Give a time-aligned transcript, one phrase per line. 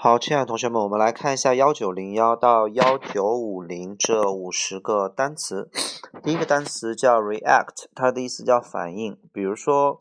[0.00, 5.68] 好，亲爱的同学们，我们来看一下幺九零幺到幺九五零这五十个单词。
[6.22, 9.18] 第一个单词叫 react，它的意思叫反应。
[9.32, 9.98] 比如说，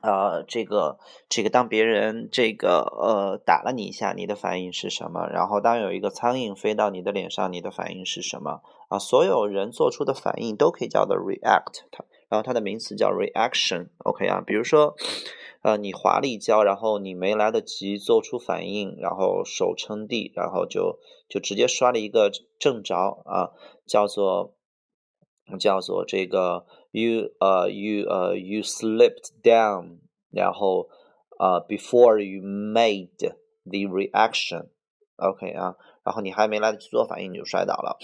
[0.00, 0.98] 呃，这个
[1.28, 5.26] 这个，当别人这个呃打了你一下，你的反应是什么？
[5.26, 8.62] 然后当有一个苍蝇飞到你的脸上，你的反应是什么？
[8.88, 11.82] 啊，所有人做出的反应都可以叫做 react。
[11.92, 13.88] 它，然后它的名词叫 reaction。
[13.98, 14.96] OK 啊，比如说。
[15.68, 23.50] 呃，你滑了一跤，然后你没来得及做出反应，然后手撑地，然后就就直接摔了一个正着啊，
[23.86, 24.54] 叫做
[25.60, 29.98] 叫做这个 you 呃 you 呃 you slipped down，
[30.30, 30.88] 然后
[31.38, 37.98] 呃 before you made the reaction，OK 啊，然后你还没来得及做反应，你就摔倒了。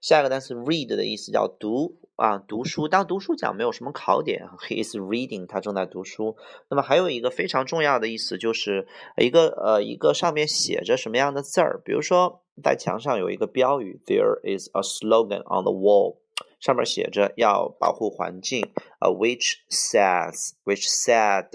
[0.00, 1.98] 下一个单词 read 的意思叫读。
[2.18, 2.88] 啊，读书。
[2.88, 6.36] 当读书讲没有什么考点，he is reading，他正在读书。
[6.68, 11.80] 那么还有一个非常重要的意思，就是一个呃一个上面写着什么样的字儿。
[11.84, 16.16] 比如说在墙上有一个标语，there is a slogan on the wall，
[16.58, 21.46] 上面写着要保护环境，呃，which says，which said，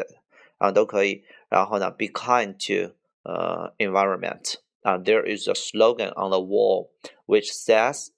[0.60, 1.26] 啊都可以。
[1.50, 6.92] 然后呢，be kind to 呃 environment，啊，there is a slogan on the wall
[7.28, 8.12] which says。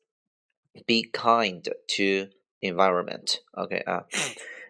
[0.86, 4.06] Be kind to environment，OK 啊，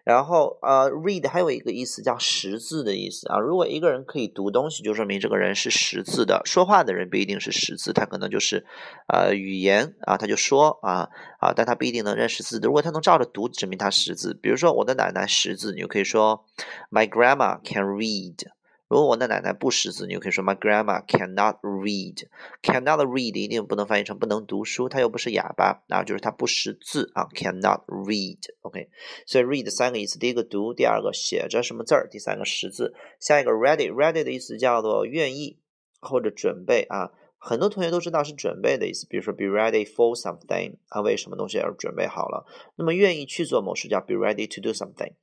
[0.05, 3.39] 然后呃，read 还有一个意思叫识字的意思啊。
[3.39, 6.41] 如果一个人可以读东西，就说明这个人是识字的。
[6.45, 8.65] 说话的人不一定是识字，他可能就是
[9.07, 12.59] 呃语言啊，他就说啊啊，但他不一定能认识字。
[12.61, 14.33] 如果他能照着读，证明他识字。
[14.33, 16.45] 比如说我的奶奶识字，你就可以说
[16.91, 18.37] My grandma can read。
[18.87, 22.27] 如果我的奶奶不识字，你就可以说 My grandma cannot read。
[22.61, 28.37] cannot read 一定不能翻译成不能读书，她又不是哑巴啊，就是她不识字啊，cannot read。
[28.61, 28.89] OK，
[29.25, 32.93] 所以 read 三个意思：第一个读，第二个写着什么字儿，第三个识字。
[33.19, 35.57] 下一个 ready，ready 的意思叫做愿意
[35.99, 42.45] 或者准备啊，很多同学都知道是准备的意思，比如说 be ready for something 啊，为什么东西而准备好了？
[42.75, 45.13] 那么愿意去做某事叫 be ready to do something。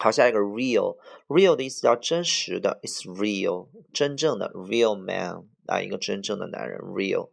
[0.00, 7.30] 好，下一个 real，real 的意思叫真实的，is real，真正的 real man 啊，一个真正的男人 real。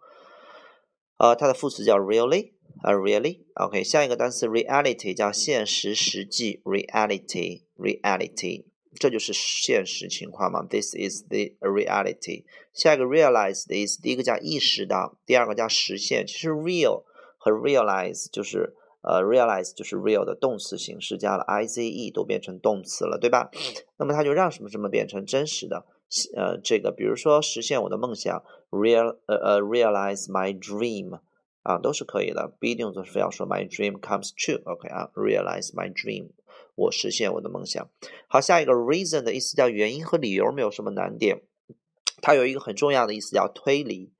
[1.18, 3.84] 呃，它的副词叫 really 啊，really，OK。
[3.84, 8.66] 下一个单词 reality 叫现实、实际，reality，reality，
[9.00, 12.46] 这就是现实情况嘛，this is the reality。
[12.74, 16.26] 下一个 realize 的意思，第一个叫意识到，第二个叫实现。
[16.26, 17.04] 其实 real
[17.38, 18.76] 和 realize 就是。
[19.08, 23.52] 呃，realize 就是 real 的动词形式，加了 i z e 都变成动词了，对吧？
[23.98, 25.86] 那么它就让什么什么变成真实的？
[26.36, 31.20] 呃，这个比如说实现我的梦想，real 呃呃 realize my dream
[31.64, 36.30] 啊，都是可以的，不一定就是非要说 my dream comes true，OK 啊，realize my dream，
[36.76, 37.90] 我实现我的梦想。
[38.28, 41.42] 好，下一个 reason 的意思叫原因和理由，没有什么难点。
[42.22, 44.12] 它有一个很重要的意思叫推理，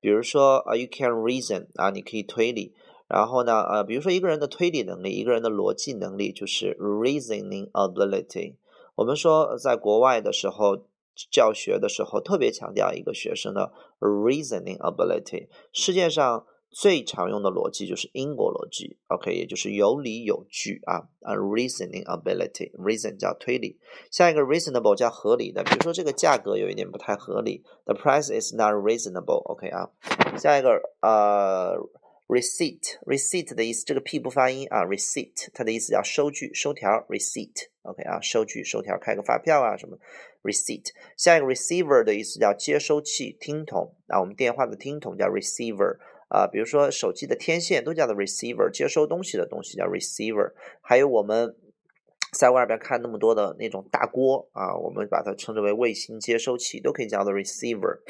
[0.00, 2.74] 比如说啊，you can reason 啊，你可以推理。
[3.06, 8.56] 然后呢，呃，比如说一个人的推理能力，一个人的逻辑能力，就是 reasoning ability。
[8.96, 10.86] 我们说，在国外的时候
[11.30, 15.48] 教学的时候，特别强调一个学生的 reasoning ability。
[15.72, 22.72] 世界上最常用的逻辑就是因果逻辑，OK，也就是有理有据啊啊，reasoning ability。
[22.78, 23.78] reason 叫推理，
[24.10, 25.62] 下一个 reasonable 叫合理的。
[25.62, 29.90] 比如说这个价格有一点不太合理，the price is not reasonable，OK 啊。
[30.38, 31.76] 下一个呃。
[32.26, 39.98] Receipt，receipt 的意思，这个 p 不发音啊，receipt 它的意思叫收据、收条，receipt，OK 啊，收据、收条，开个发票啊什么
[40.42, 40.86] ，receipt。
[41.16, 45.98] 下一个 receiver 的意思叫接收器、听筒啊，我们电话的听筒叫 receiver
[46.28, 50.52] 啊，比如说手机的天线都叫做 receiver，接收东西的东西叫 receiver。
[50.80, 51.54] 还有我们
[52.32, 58.00] 在外边看那么多的那种大锅啊，我们把它称之为卫星接收器，都可以叫做 receiver。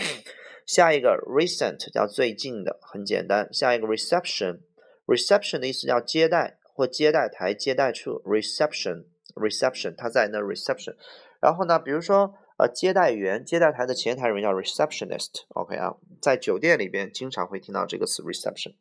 [0.66, 3.52] 下一个 recent 叫最近的，很简单。
[3.52, 8.22] 下一个 reception，reception 的意思叫接待或接待台、接待处。
[8.24, 10.96] reception，reception，它在那 reception。
[11.40, 15.44] 然后呢，比如说呃，接待员、接待台的前台人叫 receptionist。
[15.48, 18.74] OK 啊，在酒店里边经常会听到这个词 reception。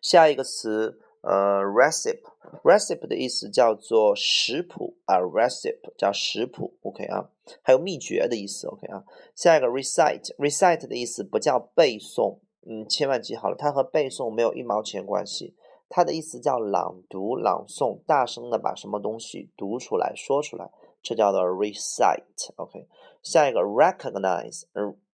[0.00, 1.00] 下一个词。
[1.24, 7.30] 呃，recipe，recipe 的意思叫做食谱啊，recipe 叫食谱，OK 啊，
[7.62, 9.04] 还有秘诀的意思，OK 啊。
[9.34, 15.54] 下一个 recite，recite 的意思不叫背诵，嗯，千万记好了，它和背诵没有一毛钱关系，
[15.88, 20.70] 它的意思叫朗读、朗诵，大声的把什么东西读出来、说出来，
[21.02, 22.86] 这叫做 recite，OK。
[23.22, 24.64] 下一个 recognize，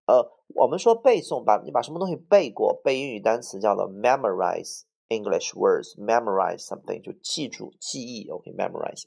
[0.06, 4.84] 呃，我们说背诵，把你把什么东西背过，背英语单词叫做 memorize。
[5.10, 9.04] English words memorize something 就记住记忆，OK memorize。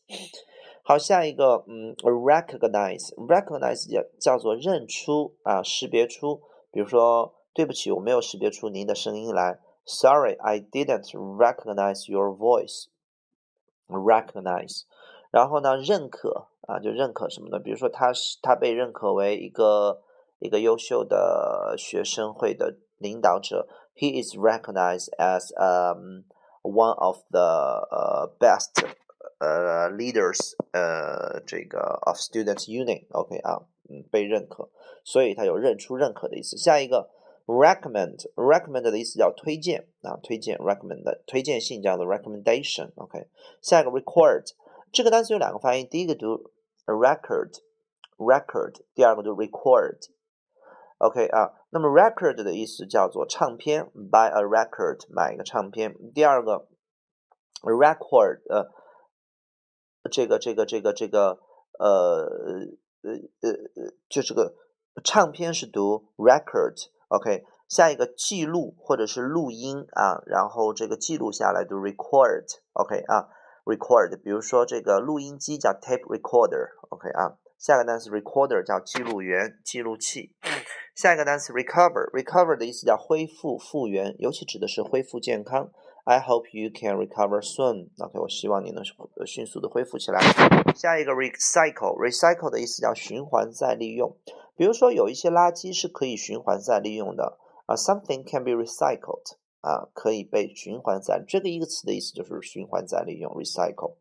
[0.90, 6.42] 好，下一个，嗯，recognize，recognize 叫叫做认出啊，识别出。
[6.72, 9.60] 比如说，对不起，我没有识别出您的声音来。
[9.86, 12.86] Sorry，I didn't recognize your voice。
[13.86, 14.82] recognize，
[15.30, 17.60] 然后呢，认可啊，就认可什么的。
[17.60, 20.02] 比如说，他是他被认可为一个
[20.40, 23.68] 一个优秀的学生会的领导者。
[23.94, 26.24] He is recognized as um
[26.62, 28.84] one of the uh best
[29.39, 34.69] 呃 leaders 呃这个 of student union。OK 啊，嗯，被认可，
[35.03, 36.57] 所以它有认出、认可的意思。
[36.57, 37.11] 下一个。
[37.47, 43.27] recommend，recommend 的意思叫推荐啊，推荐 recommend 的推荐信叫做 recommendation，OK。
[43.61, 44.55] 下一个 record，
[44.91, 46.49] 这个单词有两个发音，第一个读
[46.87, 51.53] record，record，第二个读 record，OK 啊。
[51.69, 55.95] 那么 record 的意思叫做唱片，buy a record，买一个唱片。
[56.15, 56.67] 第二个
[57.61, 58.71] record，呃，
[60.10, 61.40] 这个这个这个这个
[61.78, 62.24] 呃
[63.02, 63.10] 呃
[63.40, 64.54] 呃呃，就这个
[65.02, 66.88] 唱片是读 record。
[67.08, 73.28] OK，下一个记录或者是录音啊，然后这个记录下来读 record，OK 啊
[73.64, 80.36] ，record，比如说这个录音机叫 tape recorder，OK 啊，下个单词 recorder 叫记录员、记录器。
[80.94, 85.70] 下一个单词 recover，recover 的意思叫恢复、复原，尤其指的是恢复健康。
[86.04, 87.88] I hope you can recover soon。
[87.98, 88.82] OK，我希望你能
[89.26, 90.20] 迅速的恢复起来。
[90.74, 94.16] 下一个 recycle，recycle 的意思叫循环再利用。
[94.56, 103.94] 比如说，有一些垃圾是可以循环再利用的啊，something can be recycled 啊，可以被循环再这个一个词的意思就是循环再利用，recycle。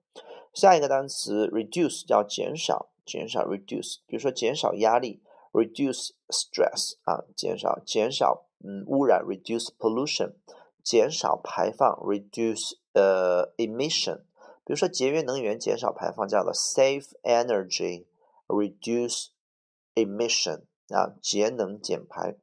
[0.53, 3.99] 下一个单词 reduce 叫减少，减少 reduce。
[4.07, 5.21] 比如说减少压力
[5.53, 10.33] ，reduce stress 啊，减少减少嗯污染，reduce pollution，
[10.83, 14.21] 减少排放，reduce 呃 emission。
[14.63, 19.29] 比如说节约能源，减少排放叫做 save energy，reduce。
[19.95, 22.37] emission 啊，节能减排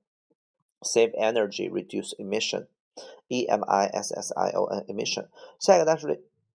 [0.82, 2.66] ，save energy, reduce emission,
[3.28, 5.28] e m i s s i o n emission。
[5.58, 6.06] 下一个单词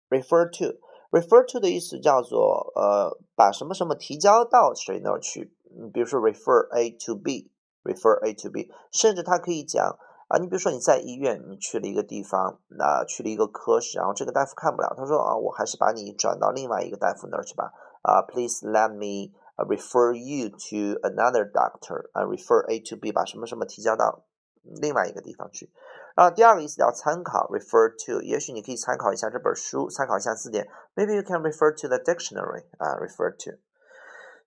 [0.08, 0.80] refer to
[1.12, 5.52] refer to 的意思叫做呃把什么什么提交到谁那儿去，
[5.92, 9.96] 比如说 refer A to B，refer A to B，甚至它可以讲
[10.28, 17.72] 啊，你比如说你在医院，你去了一个地方，啊去了一个科室，然后这个大夫看不了，他说啊，我还是把你转到另外一个大夫那儿去吧，
[18.02, 19.36] 啊，please let me。
[19.58, 24.22] refer you to another doctor，啊，refer A to B，把什么什么提交到
[24.62, 25.72] 另外一个地方去。
[26.14, 30.68] 然后第二个意思叫参考，refer to，也许你可以参考一下这本书，参考一下字典。
[30.94, 33.58] Maybe you can refer to the dictionary，啊，refer to。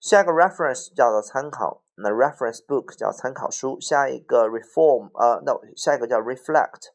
[0.02, 3.80] 下一个 reference 叫做参考，那 reference book 叫参考书。
[3.80, 6.90] 下一个 reform，呃，no，下一个叫 reflect。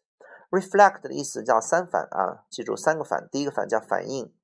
[0.50, 4.35] reflect 的意思叫三反啊，记住三个反，第一个反叫反应，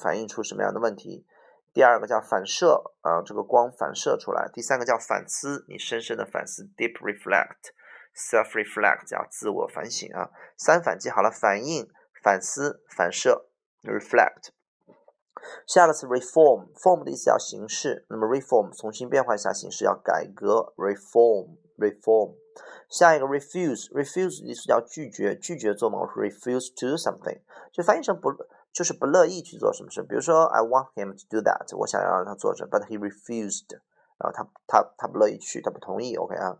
[0.00, 1.24] 反映出什么样的问题。
[1.72, 4.50] 第二个叫反射啊，这个光反射出来。
[4.52, 10.30] 第三个叫反思，你深深的反思，deep reflect，self reflect 叫自我反省啊。
[10.56, 11.88] 三反记好了，反应、
[12.20, 13.48] 反思、反射
[13.84, 14.48] ，reflect。
[15.66, 22.34] 下个词 reform，form 的意思叫形式，那么 reform 重新变换一下形式，要改革，reform，reform。
[22.88, 27.40] 下一个 refuse，refuse 意思叫拒绝，拒绝做某事，refuse to do something，
[27.72, 28.32] 就翻译成不。
[28.70, 33.72] 就是不乐意去做什么事，比如说，I want him to do that，我想要让他做这，but he refused，
[34.18, 36.56] 然后他他他不乐意去，他不同意，OK 啊。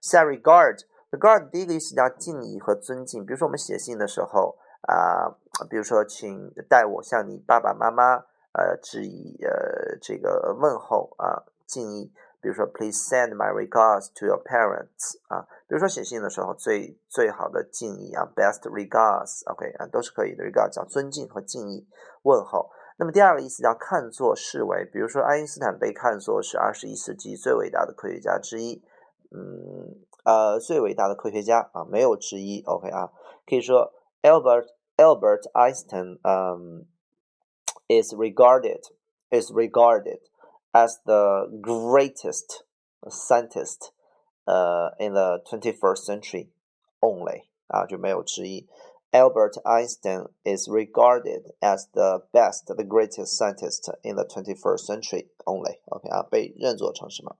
[0.00, 5.36] 下 regard，regard 第一个意思叫敬意和尊敬，比如说我们写信的时候啊，
[5.68, 12.12] 比如说请代我向你爸爸妈妈呃致以呃这个问候啊敬意。
[12.42, 15.46] 比如说，Please send my regards to your parents 啊。
[15.68, 20.42] 比如说写信的时候，最最好的敬意啊，best regards，OK 啊，都是可以的。
[20.42, 21.86] regards 叫尊敬和敬意
[22.22, 22.70] 问候。
[22.96, 28.82] 那么第二个意思叫看作视为，比如说爱因斯坦被看作是二十一世纪最伟大的科学家之一，
[29.30, 33.10] 嗯呃最伟大的科学家啊，没有之一，OK 啊，
[33.46, 34.67] 可以说 Albert
[34.97, 36.85] Albert Einstein 嗯
[37.87, 38.81] is regarded
[39.29, 40.19] is regarded
[40.73, 42.63] as the greatest
[43.09, 43.91] scientist
[44.47, 46.49] uh, in the 21st century
[47.01, 48.67] only 啊，就没有之一。
[49.11, 55.79] Albert Einstein is regarded as the best, the greatest scientist in the 21st century only.
[55.85, 57.37] OK 啊，被认作成什么？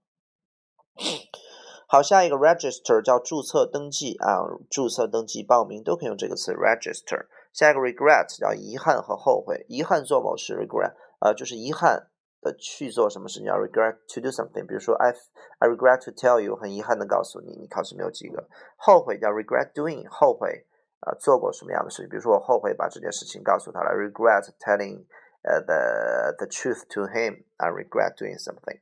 [1.93, 7.27] 好，下一个 register 叫注册登记啊，注册登记报名都可以用这个词 register。
[7.53, 12.07] 下一个 regret 叫遗憾和后悔，遗憾做某事 regret 呃，就是遗憾
[12.41, 14.65] 的去做什么事情，要 regret to do something。
[14.69, 15.13] 比如说，I
[15.59, 18.47] I regret to tell you，很遗憾的告诉你，你考试没有及格。
[18.77, 20.65] 后悔叫 regret doing，后悔
[21.01, 22.09] 啊做过什么样的事情。
[22.09, 25.07] 比如说，我后悔把这件事情告诉他了，regret telling
[25.43, 27.43] 呃 the the truth to him.
[27.57, 28.79] I regret doing something.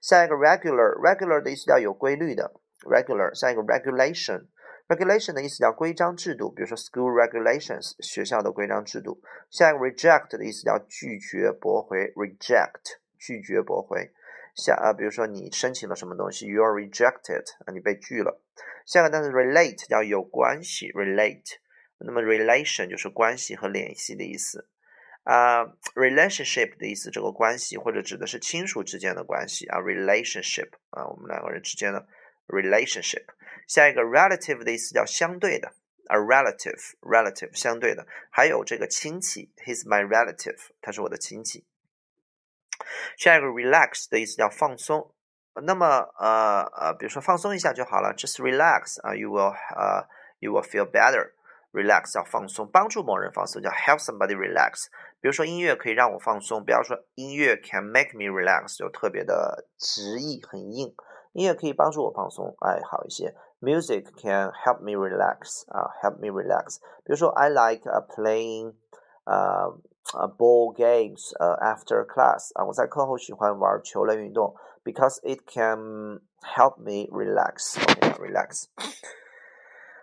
[0.00, 3.34] 下一个 regular，regular 的意思叫有规律的，regular。
[3.34, 9.20] 下一个 regulation，regulation 的意思叫规章制度，比如说 school regulations 学校的规章制度。
[9.50, 14.12] 下一个 reject 的意思叫拒绝驳回，reject 拒绝驳回。
[14.54, 18.40] 下啊，比如说你申请了什么东西，you are rejected 啊，你被拒了。
[18.86, 21.58] 下个单词 relate 叫有关系，relate。
[21.98, 24.68] 那么 relation 就是关系和联系的意思
[25.26, 25.66] 啊
[25.96, 32.06] ，relationship 的意思，这个关系或者指的是亲属之间的关系啊，relationship 啊，我们两个人之间的
[32.46, 33.24] relationship。
[33.66, 35.72] 下一个 relative 的意思叫相对的
[36.06, 41.64] ，a relative，relative 相对的，还有这个亲戚，he's my relative，他是我的亲戚。
[43.16, 45.12] 下一个 relax 的意思叫放松，
[45.64, 45.86] 那么
[46.20, 50.06] 呃呃，比如说放松一下就好了，just relax 啊，you will 呃
[50.38, 51.32] you will feel better。
[51.72, 54.86] relax 要放松，帮助某人放松叫 help somebody relax。
[55.25, 60.93] 比如说音乐可以让我放松，不要说音乐 can make me relax 就特别的直译很硬。
[61.33, 63.33] 音乐可以帮助我放松，哎，好一些。
[63.61, 66.77] Music can help me relax 啊，help me relax。
[67.05, 68.73] 比如说 I like playing
[69.25, 69.79] 呃
[70.35, 78.65] ball games 呃 after class 啊，我在课后喜欢玩球类运动，because it can help me relax。relax。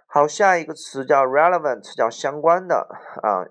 [0.07, 2.89] 好，下一个词叫 relevant，叫相关的
[3.23, 3.45] 啊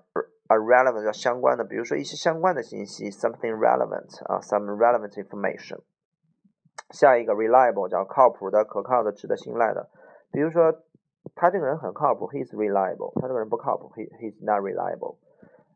[0.53, 5.79] ，a relevant 叫相关的，比如说一些相关的信息，something relevant 啊，some relevant information。
[6.91, 9.89] 下一个 reliable 叫靠谱的、可靠的、值得信赖的，
[10.31, 10.73] 比如说
[11.35, 15.17] 他这个人很靠谱，he is reliable，他这个人不靠谱，he he's not reliable，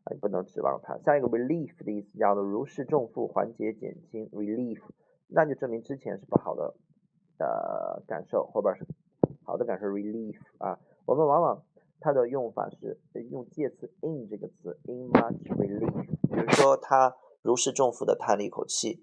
[0.04, 0.96] 啊，你不能指望他。
[0.98, 4.80] 下一个 relief 的意思叫做如释重负、缓解、减轻，relief，
[5.28, 6.74] 那就证明之前是不好的
[7.38, 8.86] 呃感受，后边是。
[9.44, 11.62] 好的感受 relief 啊，我们往往
[12.00, 13.00] 它的用法是
[13.30, 16.06] 用介词 in 这个词，in much relief。
[16.30, 19.02] 比如说他如释重负的叹了一口气，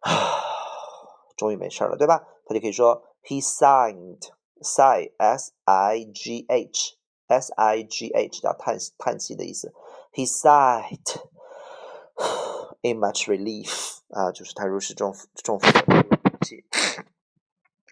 [0.00, 0.10] 啊，
[1.36, 2.26] 终于没事了，对吧？
[2.46, 9.74] 他就可以说 he sighed，sigh s i g h s i g h 叫叹叹气的意思
[10.12, 11.22] ，he sighed
[12.82, 16.64] in much relief 啊，就是他如释重负重负的叹了一口气。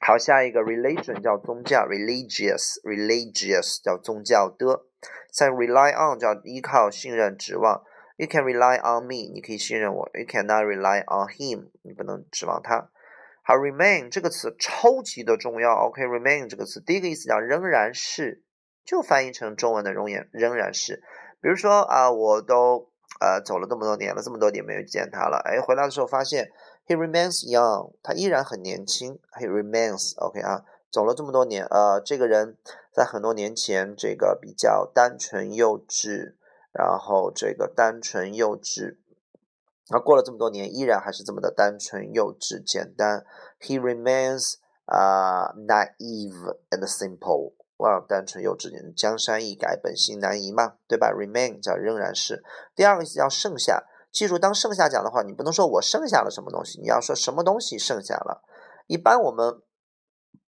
[0.05, 4.85] 好，下一个 religion 叫宗教，religious，religious 叫宗教的。
[5.33, 7.85] 再 rely on 叫依靠、信任、指望。
[8.17, 10.11] You can rely on me，你可以信任我。
[10.15, 12.91] You cannot rely on him，你不能指望他。
[13.45, 15.73] 好，remain 这个词超级的重要。
[15.87, 18.43] OK，remain 这个词第一个意思叫仍然是，
[18.85, 21.01] 就翻译成中文的容颜仍然是。
[21.41, 26.51] 比如说啊，我都呃走了这么多年了，这么多年没有见他了，哎，回来的时候发现。
[26.85, 29.21] He remains young，他依然很年轻。
[29.39, 32.59] He remains，OK 啊，走了这么多年，呃，这个人
[32.93, 36.35] 在很多年前，这个比较单纯幼稚，
[36.73, 38.97] 然后这个单纯幼稚，
[39.89, 43.25] 然后过了这么多年，依然还是这么的单纯幼稚简单。
[43.61, 44.55] He remains
[44.87, 47.53] 啊，naive and simple，
[47.83, 52.45] 哇，单纯幼稚，江山易改，本性难移嘛，对吧？Remain 叫仍然是。
[52.77, 53.85] 第二个意思叫剩下。
[54.13, 58.45] 记住，当剩下讲的话，你不能说我剩下了什么东西，你要说什么东西剩下了。
[58.87, 59.63] 一般我们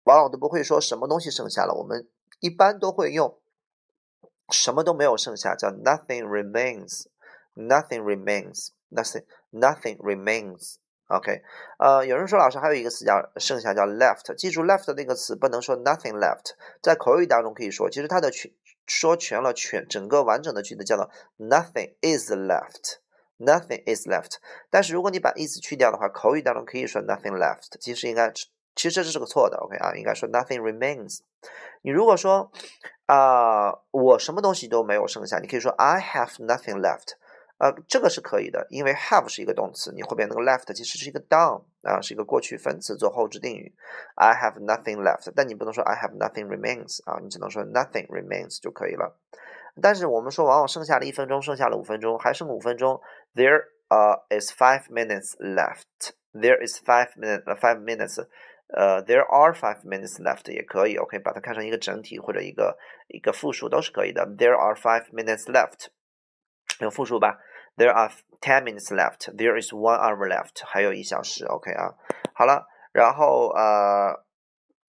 [0.04, 2.06] 往往都不会说什么东西剩下了，我们
[2.40, 3.40] 一般都会用
[4.50, 10.74] 什么都没有剩下，叫 nothing remains，nothing remains，nothing，nothing remains。
[11.16, 11.42] OK，
[11.78, 14.34] 呃，有人说老师还有一个词叫剩下，叫 left。
[14.36, 16.52] 记住 left 那个词不能说 nothing left，
[16.82, 18.50] 在口语当中可以说，其实它的全
[18.86, 22.98] 说全了全整个完整的句子叫做 nothing is left。
[23.38, 24.36] Nothing is left，
[24.70, 27.76] 但是如果你把 is 去掉的话，口语当中可以说 nothing left。
[27.80, 28.30] 其实应该，
[28.76, 29.56] 其实这是个错的。
[29.56, 31.18] OK 啊，应该说 nothing remains。
[31.80, 32.52] 你如果说
[33.06, 37.14] 啊，我什么东西都没有剩下，你可以说 I have nothing left。
[37.61, 43.73] 呃，这个是可以的，因为 have 是一个动词，你后边那个 left 其实是一个 done 啊，是一个过去分词做后置定语。
[44.15, 49.17] I have nothing left，但你不能说 I have nothing remains 啊，你只能说 nothing remains 就可以了。
[49.81, 53.01] 但是我们说，往往剩下了一分钟，剩下了五分钟，还剩五分钟。
[53.35, 56.13] There uh is five minutes left.
[56.33, 58.27] There is five minutes, five minutes.
[58.67, 62.77] 呃，there are five minutes left 也可以，OK，把它看成一个整体或者一个
[63.07, 64.27] 一个复数都是可以的。
[64.27, 65.87] There are five minutes left，
[66.81, 67.39] 用复数吧。
[67.76, 68.10] There are
[68.40, 69.34] ten minutes left.
[69.36, 71.94] There is one hour left，还有一小时，OK 啊。
[72.34, 74.24] 好了，然后呃。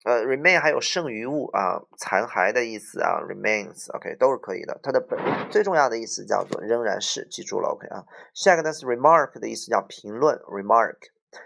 [0.03, 4.81] 呃，remain 还有剩余物啊，残骸的意思啊，remains，OK，都是可以的。
[4.83, 5.21] 它的本
[5.51, 8.03] 最重要的意思叫做仍然是，记住了，OK 啊。
[8.33, 10.97] 下一个单词 remark 的意思叫评论，remark。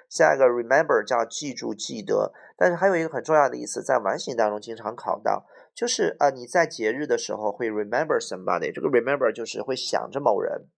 [0.08, 2.32] 下一个 remember 叫记住、记得。
[2.56, 10.68] 但是还有一个很重要的意思，在完形当中经常考到，就是啊你在节日的时候会 remember somebody，这个 remember 就是会想着某人。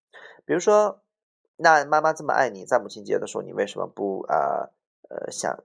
[0.46, 1.02] 比如说
[1.56, 4.70] 那妈妈这么爱你，在母亲节的时候，你为什么不啊
[5.08, 5.58] 呃想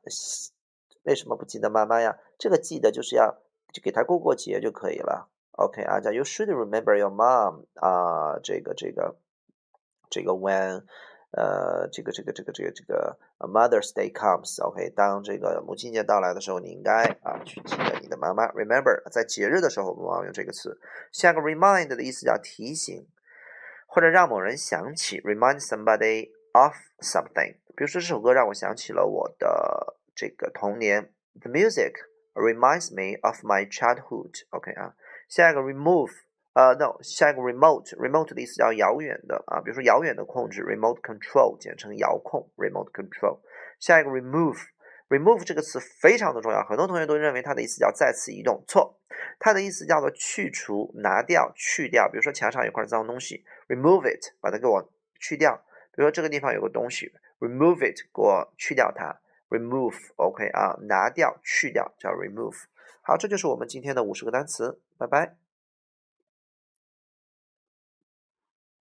[1.04, 2.18] 为什么不记得妈妈呀？
[2.40, 3.38] 这个记得就是要
[3.72, 5.30] 就给她过过节就可以了。
[5.52, 9.18] OK 啊，叫 You should remember your mom 啊，这个这个
[10.10, 10.84] 这个 when
[11.32, 18.48] 呃这个这个这个这个这个 Mother's Day comes OK，当这个母亲节到来的时候，你应该啊去记得你的妈妈。
[18.54, 20.80] Remember 在节日的时候，我们往往用这个词。
[21.12, 23.06] 下个 remind 的意思叫提醒。
[23.91, 27.55] 或者让某人想起，remind somebody of something。
[27.77, 31.13] 比如说这首歌让我想起了我的这个童年。
[31.41, 31.93] The music
[32.35, 34.95] reminds me of my childhood。OK 啊，
[35.29, 36.11] 下一个 remove，
[36.55, 43.41] 呃，no，下一个 remote，remote 的意思叫遥远的啊，比如说遥远的控制，remote control，简称遥控，remote control。
[43.79, 44.59] 下一个 remove。
[45.12, 48.98] Remove 这个词非常的重要，很多同学都认为它的意思叫再次移动，错，
[49.40, 52.08] 它的意思叫做去除、拿掉、去掉。
[52.10, 54.90] 比如说墙上有块脏东西，remove it，把它给我
[55.20, 55.58] 去掉。
[55.92, 59.20] 比如说这个地方有个东西，remove it，给我去掉它。
[59.50, 62.56] remove，OK 啊，拿掉、去掉叫 remove。
[63.02, 65.36] 好，这就是我们今天的五十个单词，拜拜。